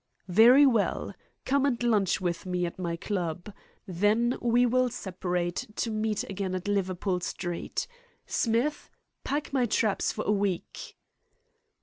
"Very 0.33 0.65
well. 0.65 1.13
Come 1.45 1.63
and 1.63 1.83
lunch 1.83 2.19
with 2.19 2.47
me 2.47 2.65
at 2.65 2.79
my 2.79 2.95
club. 2.97 3.53
Then 3.85 4.35
we 4.41 4.65
will 4.65 4.89
separate, 4.89 5.67
to 5.75 5.91
meet 5.91 6.23
again 6.23 6.55
at 6.55 6.67
Liverpool 6.67 7.19
Street. 7.19 7.85
Smith! 8.25 8.89
Pack 9.23 9.53
my 9.53 9.67
traps 9.67 10.11
for 10.11 10.25
a 10.25 10.31
week." 10.31 10.95